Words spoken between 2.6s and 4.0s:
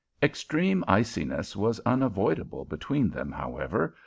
between them, however.